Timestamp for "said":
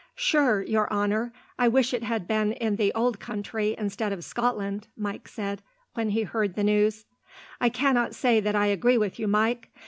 5.27-5.61